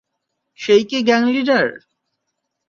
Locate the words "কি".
0.89-0.97